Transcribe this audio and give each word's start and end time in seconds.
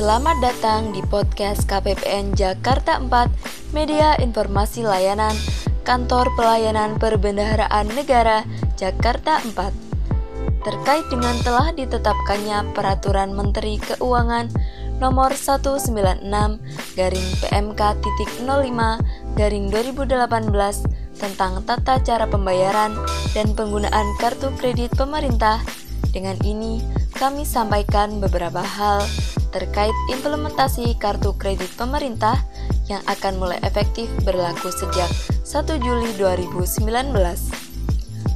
Selamat 0.00 0.40
datang 0.40 0.96
di 0.96 1.04
podcast 1.04 1.68
KPPN 1.68 2.32
Jakarta 2.32 2.96
4, 2.96 3.76
Media 3.76 4.16
Informasi 4.16 4.80
Layanan, 4.80 5.36
Kantor 5.84 6.32
Pelayanan 6.40 6.96
Perbendaharaan 6.96 7.84
Negara, 7.92 8.48
Jakarta 8.80 9.44
4. 9.44 9.60
Terkait 10.64 11.04
dengan 11.12 11.36
telah 11.44 11.76
ditetapkannya 11.76 12.72
Peraturan 12.72 13.36
Menteri 13.36 13.76
Keuangan 13.76 14.48
nomor 15.04 15.36
196 15.36 15.92
garing 16.96 17.28
PMK 17.44 17.80
titik 18.00 18.30
05 18.48 19.36
garing 19.36 19.68
2018 19.68 20.16
tentang 21.20 21.60
tata 21.68 22.00
cara 22.00 22.24
pembayaran 22.24 22.96
dan 23.36 23.52
penggunaan 23.52 24.16
kartu 24.16 24.48
kredit 24.56 24.96
pemerintah. 24.96 25.60
Dengan 26.08 26.40
ini, 26.40 26.80
kami 27.20 27.44
sampaikan 27.44 28.16
beberapa 28.16 28.64
hal 28.64 29.04
terkait 29.50 29.94
implementasi 30.10 30.94
kartu 30.98 31.34
kredit 31.36 31.70
pemerintah 31.74 32.38
yang 32.90 33.02
akan 33.06 33.38
mulai 33.38 33.58
efektif 33.62 34.10
berlaku 34.26 34.70
sejak 34.74 35.10
1 35.46 35.84
Juli 35.84 36.10
2019. 36.18 36.90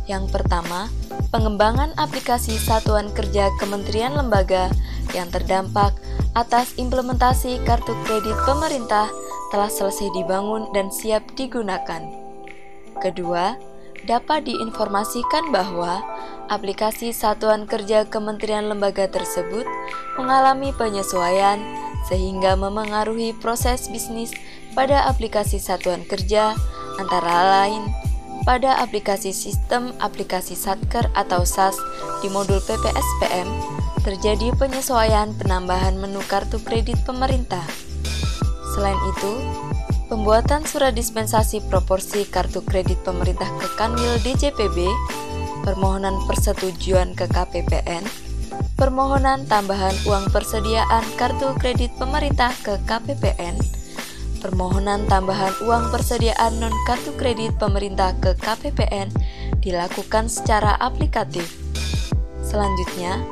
Yang 0.05 0.25
pertama, 0.31 0.93
pengembangan 1.33 1.97
aplikasi 1.97 2.61
satuan 2.61 3.09
kerja 3.15 3.49
kementerian 3.57 4.13
lembaga 4.13 4.69
yang 5.17 5.33
terdampak 5.33 5.97
atas 6.37 6.77
implementasi 6.77 7.63
kartu 7.65 7.95
kredit 8.05 8.37
pemerintah 8.45 9.09
telah 9.49 9.71
selesai 9.71 10.13
dibangun 10.13 10.69
dan 10.75 10.91
siap 10.91 11.25
digunakan. 11.39 12.03
Kedua, 12.99 13.57
dapat 14.05 14.45
diinformasikan 14.45 15.49
bahwa 15.49 16.05
aplikasi 16.53 17.17
satuan 17.17 17.65
kerja 17.65 18.05
kementerian 18.05 18.69
lembaga 18.69 19.09
tersebut 19.09 19.65
mengalami 20.17 20.71
penyesuaian 20.75 21.61
sehingga 22.07 22.55
memengaruhi 22.55 23.33
proses 23.41 23.89
bisnis 23.89 24.31
pada 24.77 25.09
aplikasi 25.09 25.57
satuan 25.57 26.05
kerja 26.05 26.53
antara 27.01 27.65
lain 27.65 27.89
pada 28.45 28.77
aplikasi 28.85 29.33
sistem 29.33 29.97
aplikasi 30.05 30.53
Satker 30.53 31.09
atau 31.17 31.49
SAS 31.49 31.81
di 32.21 32.29
modul 32.29 32.61
PPSPM 32.61 33.49
terjadi 34.05 34.53
penyesuaian 34.61 35.33
penambahan 35.41 35.97
menu 35.97 36.21
kartu 36.29 36.61
kredit 36.61 37.01
pemerintah. 37.09 37.65
Selain 38.77 39.01
itu, 39.17 39.33
pembuatan 40.13 40.69
surat 40.69 40.93
dispensasi 40.93 41.65
proporsi 41.73 42.29
kartu 42.29 42.61
kredit 42.61 43.01
pemerintah 43.01 43.49
ke 43.57 43.67
Kanwil 43.81 44.21
DJPB, 44.21 44.85
permohonan 45.65 46.21
persetujuan 46.29 47.17
ke 47.17 47.25
KPPN, 47.33 48.05
permohonan 48.75 49.47
tambahan 49.47 49.95
uang 50.03 50.35
persediaan 50.35 51.07
kartu 51.15 51.55
kredit 51.63 51.95
pemerintah 51.95 52.51
ke 52.67 52.75
KPPN, 52.83 53.55
permohonan 54.43 55.07
tambahan 55.07 55.55
uang 55.63 55.95
persediaan 55.95 56.59
non 56.59 56.75
kartu 56.83 57.15
kredit 57.15 57.55
pemerintah 57.55 58.19
ke 58.19 58.35
KPPN 58.35 59.15
dilakukan 59.63 60.27
secara 60.27 60.75
aplikatif. 60.83 61.47
Selanjutnya, 62.43 63.23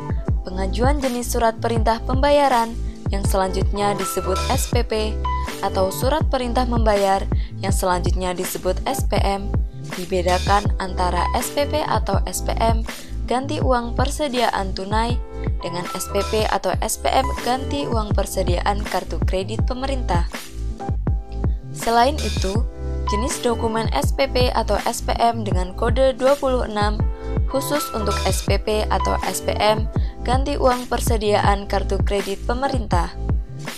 pengajuan 0.46 1.02
jenis 1.02 1.34
surat 1.34 1.58
perintah 1.58 1.98
pembayaran 2.06 2.70
yang 3.10 3.26
selanjutnya 3.26 3.98
disebut 3.98 4.38
SPP 4.48 5.12
atau 5.60 5.90
surat 5.90 6.22
perintah 6.30 6.64
membayar 6.64 7.20
yang 7.60 7.74
selanjutnya 7.74 8.32
disebut 8.32 8.78
SPM 8.86 9.50
dibedakan 9.98 10.70
antara 10.78 11.26
SPP 11.36 11.82
atau 11.82 12.22
SPM 12.24 12.86
ganti 13.26 13.60
uang 13.60 13.94
persediaan 13.94 14.72
tunai 14.72 15.31
dengan 15.62 15.86
SPP 15.94 16.44
atau 16.50 16.74
SPM 16.82 17.24
ganti 17.46 17.86
uang 17.86 18.12
persediaan 18.12 18.82
kartu 18.82 19.22
kredit 19.24 19.62
pemerintah. 19.64 20.26
Selain 21.72 22.18
itu, 22.20 22.66
jenis 23.08 23.40
dokumen 23.40 23.88
SPP 23.94 24.52
atau 24.52 24.76
SPM 24.84 25.46
dengan 25.46 25.72
kode 25.78 26.18
26 26.18 26.68
khusus 27.48 27.84
untuk 27.96 28.14
SPP 28.28 28.88
atau 28.92 29.16
SPM 29.24 29.88
ganti 30.26 30.56
uang 30.56 30.86
persediaan 30.86 31.64
kartu 31.68 31.98
kredit 32.04 32.40
pemerintah. 32.44 33.12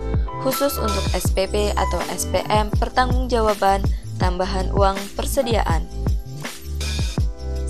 khusus 0.44 0.76
untuk 0.81 1.04
SPP 1.12 1.72
atau 1.76 2.00
SPM 2.12 2.72
pertanggungjawaban 2.76 3.84
tambahan 4.16 4.69
uang 4.72 4.97
persediaan. 5.16 5.84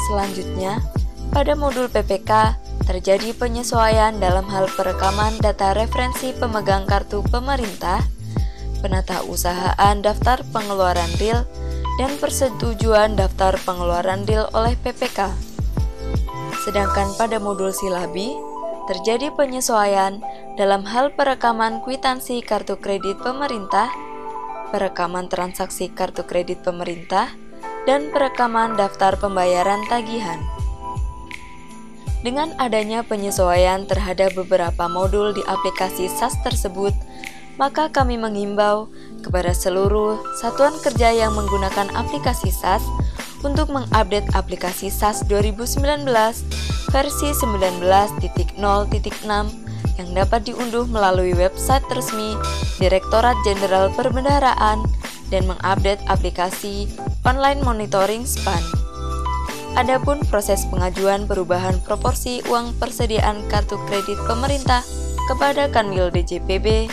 Selanjutnya, 0.04 0.84
pada 1.32 1.56
modul 1.56 1.88
PPK 1.88 2.60
terjadi 2.84 3.32
penyesuaian 3.32 4.20
dalam 4.20 4.44
hal 4.52 4.68
perekaman 4.76 5.40
data 5.40 5.72
referensi 5.72 6.36
pemegang 6.36 6.84
kartu 6.84 7.24
pemerintah, 7.24 8.04
penata 8.84 9.24
usahaan 9.24 9.96
daftar 10.04 10.44
pengeluaran 10.52 11.08
real, 11.16 11.48
dan 11.96 12.12
persetujuan 12.20 13.16
daftar 13.16 13.56
pengeluaran 13.64 14.28
deal 14.28 14.50
oleh 14.52 14.76
PPK. 14.76 15.32
Sedangkan 16.66 17.08
pada 17.16 17.40
modul 17.40 17.72
silabi, 17.72 18.34
terjadi 18.84 19.32
penyesuaian 19.32 20.20
dalam 20.60 20.84
hal 20.84 21.16
perekaman 21.16 21.80
kwitansi 21.80 22.44
kartu 22.44 22.76
kredit 22.76 23.16
pemerintah, 23.24 23.88
perekaman 24.68 25.32
transaksi 25.32 25.88
kartu 25.88 26.28
kredit 26.28 26.60
pemerintah, 26.60 27.32
dan 27.84 28.08
perekaman 28.12 28.76
daftar 28.76 29.16
pembayaran 29.16 29.84
tagihan. 29.88 30.40
Dengan 32.24 32.56
adanya 32.56 33.04
penyesuaian 33.04 33.84
terhadap 33.84 34.32
beberapa 34.32 34.88
modul 34.88 35.36
di 35.36 35.44
aplikasi 35.44 36.08
SAS 36.08 36.40
tersebut, 36.40 36.96
maka 37.60 37.92
kami 37.92 38.16
mengimbau 38.16 38.88
kepada 39.20 39.52
seluruh 39.52 40.18
satuan 40.40 40.72
kerja 40.80 41.12
yang 41.12 41.36
menggunakan 41.36 41.92
aplikasi 41.92 42.48
SAS 42.48 42.80
untuk 43.44 43.68
mengupdate 43.68 44.32
aplikasi 44.32 44.88
SAS 44.88 45.20
2019 45.28 46.08
versi 46.88 47.28
19.0.6 47.36 48.56
yang 49.94 50.08
dapat 50.16 50.40
diunduh 50.48 50.88
melalui 50.88 51.36
website 51.36 51.84
resmi 51.92 52.34
Direktorat 52.80 53.36
Jenderal 53.46 53.92
Perbendaharaan 53.94 54.82
dan 55.28 55.48
mengupdate 55.48 56.02
aplikasi 56.10 56.88
online 57.24 57.60
monitoring 57.62 58.24
SPAN. 58.28 58.60
Adapun 59.74 60.22
proses 60.30 60.64
pengajuan 60.70 61.26
perubahan 61.26 61.82
proporsi 61.82 62.44
uang 62.46 62.78
persediaan 62.78 63.42
kartu 63.50 63.74
kredit 63.90 64.20
pemerintah 64.28 64.86
kepada 65.26 65.66
Kanwil 65.72 66.14
DJPB 66.14 66.86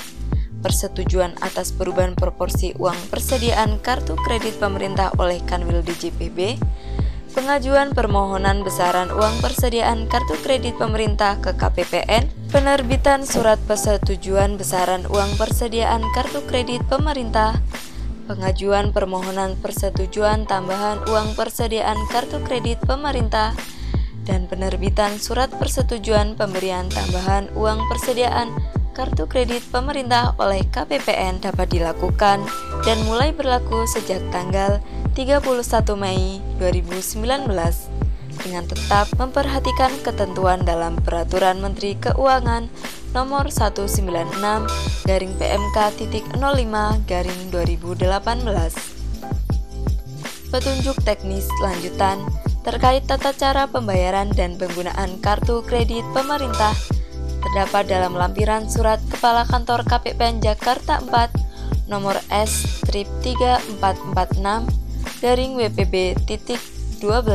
persetujuan 0.62 1.34
atas 1.42 1.74
perubahan 1.74 2.14
proporsi 2.14 2.72
uang 2.78 2.96
persediaan 3.09 3.81
kartu 3.81 4.14
kredit 4.24 4.56
pemerintah 4.62 5.09
oleh 5.18 5.42
Kanwil 5.50 5.81
DJPB, 5.81 6.62
pengajuan 7.34 7.92
permohonan 7.92 8.62
besaran 8.62 9.09
uang 9.09 9.42
persediaan 9.42 10.06
kartu 10.08 10.38
kredit 10.46 10.78
pemerintah 10.78 11.42
ke 11.42 11.58
KPPN, 11.58 12.30
penerbitan 12.53 13.25
surat 13.25 13.58
persetujuan 13.66 14.56
besaran 14.56 15.03
uang 15.09 15.36
persediaan 15.36 16.06
kartu 16.13 16.46
kredit 16.46 16.86
pemerintah, 16.88 17.58
pengajuan 18.31 18.96
permohonan 18.96 19.59
persetujuan 19.59 20.47
tambahan 20.47 21.03
uang 21.12 21.36
persediaan 21.36 22.00
kartu 22.08 22.40
kredit 22.47 22.80
pemerintah, 22.88 23.52
dan 24.24 24.47
penerbitan 24.47 25.19
surat 25.19 25.52
persetujuan 25.52 26.40
pemberian 26.40 26.88
tambahan 26.88 27.52
uang 27.59 27.84
persediaan 27.92 28.47
kartu 28.96 29.28
kredit 29.28 29.59
pemerintah 29.68 30.31
oleh 30.40 30.64
KPPN 30.72 31.44
dapat 31.44 31.75
dilakukan 31.75 32.40
dan 32.88 32.97
mulai 33.03 33.36
berlaku 33.36 33.84
sejak 33.84 34.24
tanggal 34.31 34.80
31 35.12 35.44
Mei 36.00 36.39
2019 36.60 37.51
dengan 38.48 38.63
tetap 38.63 39.12
memperhatikan 39.19 39.92
ketentuan 40.07 40.63
dalam 40.63 40.95
Peraturan 41.04 41.60
Menteri 41.60 42.00
Keuangan 42.00 42.72
nomor 43.12 43.52
196 43.52 44.08
garing 45.04 45.34
PMK 45.36 45.78
titik 46.00 46.24
05 46.31 47.04
garing 47.04 47.42
2018. 47.52 48.08
Petunjuk 50.52 50.98
teknis 51.04 51.48
lanjutan 51.63 52.24
terkait 52.63 53.04
tata 53.08 53.31
cara 53.36 53.68
pembayaran 53.68 54.31
dan 54.31 54.56
penggunaan 54.56 55.19
kartu 55.19 55.63
kredit 55.63 56.04
pemerintah 56.16 56.75
terdapat 57.42 57.88
dalam 57.90 58.16
lampiran 58.16 58.68
surat 58.69 59.00
Kepala 59.12 59.44
Kantor 59.48 59.84
KPPN 59.88 60.40
Jakarta 60.40 61.04
4 61.04 61.92
nomor 61.92 62.16
S 62.31 62.84
strip 62.84 63.08
3446 63.24 64.72
garing 65.19 65.60
WPB 65.60 66.16
titik 66.28 66.62
12 67.04 67.28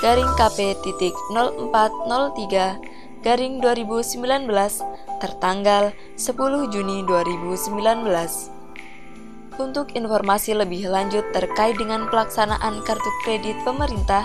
garing 0.00 0.30
KP 0.34 0.74
titik 0.82 1.14
0403 1.30 2.97
garing 3.22 3.58
2019 3.58 4.46
tertanggal 5.18 5.90
10 6.14 6.72
Juni 6.72 7.02
2019. 7.04 9.58
Untuk 9.58 9.90
informasi 9.98 10.54
lebih 10.54 10.86
lanjut 10.86 11.26
terkait 11.34 11.74
dengan 11.74 12.06
pelaksanaan 12.06 12.78
kartu 12.86 13.10
kredit 13.26 13.58
pemerintah, 13.66 14.22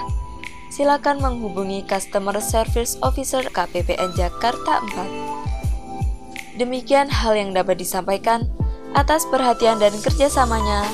silakan 0.69 1.18
menghubungi 1.22 1.81
Customer 1.90 2.38
Service 2.38 3.01
Officer 3.01 3.42
KPPN 3.50 4.13
Jakarta 4.13 4.86
4. 4.94 6.62
Demikian 6.62 7.10
hal 7.10 7.34
yang 7.34 7.50
dapat 7.50 7.81
disampaikan 7.81 8.46
atas 8.94 9.25
perhatian 9.25 9.81
dan 9.81 9.94
kerjasamanya. 10.06 10.86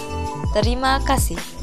Terima 0.56 1.04
kasih. 1.04 1.58